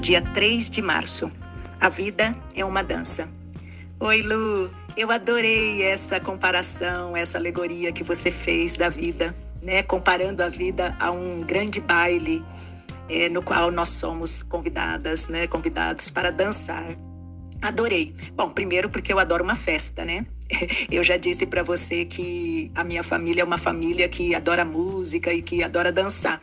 [0.00, 1.30] dia 3 de março.
[1.78, 3.28] A vida é uma dança.
[4.00, 9.82] Oi, Lu, eu adorei essa comparação, essa alegoria que você fez da vida, né?
[9.82, 12.42] Comparando a vida a um grande baile
[13.10, 15.46] é, no qual nós somos convidadas, né?
[15.46, 16.96] Convidados para dançar.
[17.60, 18.14] Adorei.
[18.34, 20.24] Bom, primeiro porque eu adoro uma festa, né?
[20.90, 25.32] Eu já disse para você que a minha família é uma família que adora música
[25.32, 26.40] e que adora dançar.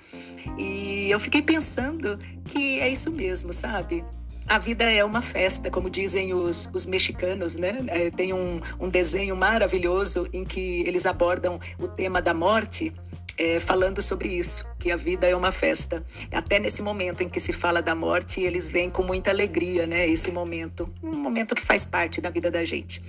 [0.58, 4.04] E eu fiquei pensando que é isso mesmo, sabe?
[4.48, 7.84] A vida é uma festa, como dizem os, os mexicanos, né?
[7.88, 12.94] É, tem um, um desenho maravilhoso em que eles abordam o tema da morte
[13.38, 16.04] é, falando sobre isso, que a vida é uma festa.
[16.32, 20.08] Até nesse momento em que se fala da morte, eles vêm com muita alegria, né?
[20.08, 23.02] Esse momento, um momento que faz parte da vida da gente.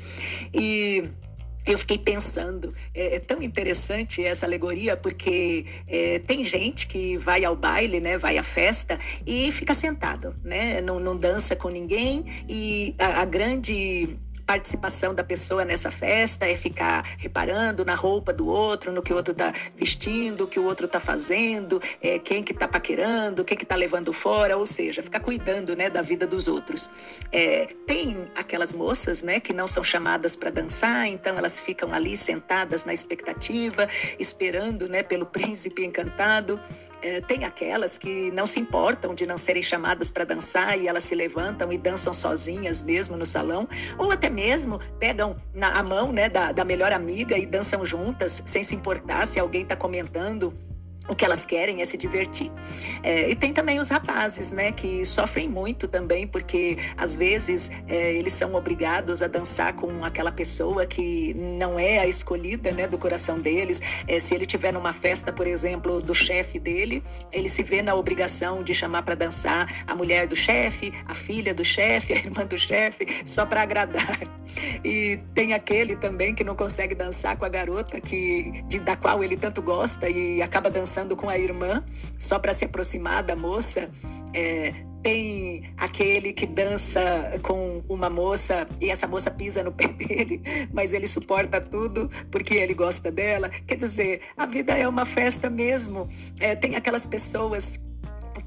[0.52, 1.04] E
[1.68, 7.44] eu fiquei pensando, é, é, tão interessante essa alegoria, porque é, tem gente que vai
[7.44, 12.24] ao baile, né, vai à festa e fica sentado, né, não, não dança com ninguém
[12.48, 14.16] e a, a grande
[14.48, 19.16] participação da pessoa nessa festa é ficar reparando na roupa do outro, no que o
[19.16, 23.58] outro está vestindo, o que o outro está fazendo, é, quem que está paquerando, quem
[23.58, 26.88] que está levando fora, ou seja, ficar cuidando né, da vida dos outros.
[27.30, 32.16] É, tem aquelas moças né, que não são chamadas para dançar, então elas ficam ali
[32.16, 33.86] sentadas na expectativa,
[34.18, 36.58] esperando né, pelo príncipe encantado.
[37.02, 41.04] É, tem aquelas que não se importam de não serem chamadas para dançar e elas
[41.04, 46.12] se levantam e dançam sozinhas mesmo no salão, ou até mesmo pegam na a mão
[46.12, 50.54] né, da, da melhor amiga e dançam juntas, sem se importar se alguém está comentando
[51.08, 52.52] o que elas querem é se divertir.
[53.02, 58.12] É, e tem também os rapazes, né, que sofrem muito também, porque às vezes é,
[58.12, 62.98] eles são obrigados a dançar com aquela pessoa que não é a escolhida, né, do
[62.98, 63.80] coração deles.
[64.06, 67.94] É, se ele tiver numa festa, por exemplo, do chefe dele, ele se vê na
[67.94, 72.44] obrigação de chamar para dançar a mulher do chefe, a filha do chefe, a irmã
[72.44, 74.20] do chefe, só para agradar.
[74.84, 79.22] E tem aquele também que não consegue dançar com a garota que de, da qual
[79.22, 81.84] ele tanto gosta e acaba dançando conversando com a irmã,
[82.18, 83.88] só para se aproximar da moça.
[84.34, 87.00] É, tem aquele que dança
[87.42, 90.42] com uma moça e essa moça pisa no pé dele,
[90.72, 93.48] mas ele suporta tudo porque ele gosta dela.
[93.48, 96.08] Quer dizer, a vida é uma festa mesmo.
[96.40, 97.78] É, tem aquelas pessoas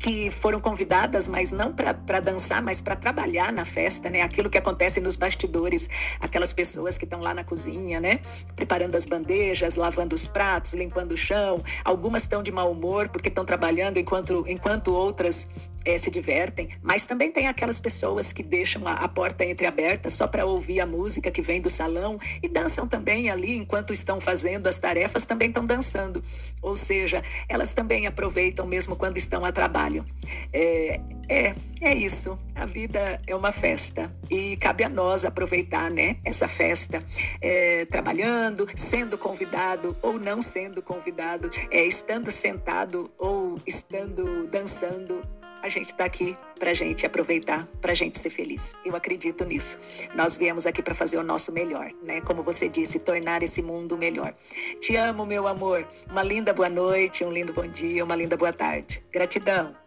[0.02, 4.24] que foram convidadas, mas não para dançar, mas para trabalhar na festa, né?
[4.24, 5.88] Aquilo que acontece nos bastidores,
[6.20, 8.18] aquelas pessoas que estão lá na cozinha, né?
[8.56, 11.62] Preparando as bandejas, lavando os pratos, limpando o chão.
[11.86, 15.48] Algumas estão de mau humor porque estão trabalhando enquanto, enquanto outras
[15.86, 16.70] é, se divertem.
[16.82, 20.86] Mas também tem aquelas pessoas que deixam a, a porta entreaberta só para ouvir a
[20.86, 25.50] música que vem do salão e dançam também ali enquanto estão fazendo as tarefas, também
[25.50, 26.24] estão dançando.
[26.62, 30.06] Ou seja, elas também aproveitam mesmo quando estão a trabalho.
[30.54, 31.00] É,
[31.30, 32.38] é, é isso.
[32.54, 37.04] A vida é uma festa e cabe a nós aproveitar, né, essa festa,
[37.42, 45.24] é, trabalhando, sendo convidado ou não sendo convidado, é, estando sentado ou estando dançando
[45.62, 48.76] a gente está aqui para a gente aproveitar, para a gente ser feliz.
[48.86, 49.78] Eu acredito nisso.
[50.16, 52.22] Nós viemos aqui para fazer o nosso melhor, né?
[52.22, 54.34] Como você disse, tornar esse mundo melhor.
[54.80, 55.88] Te amo, meu amor.
[56.10, 59.04] Uma linda boa noite, um lindo bom dia, uma linda boa tarde.
[59.12, 59.81] Gratidão.